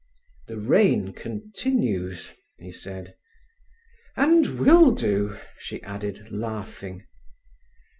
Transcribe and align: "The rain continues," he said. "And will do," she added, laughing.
"The 0.47 0.57
rain 0.57 1.13
continues," 1.13 2.31
he 2.57 2.71
said. 2.71 3.15
"And 4.17 4.57
will 4.59 4.93
do," 4.95 5.37
she 5.59 5.79
added, 5.83 6.31
laughing. 6.31 7.05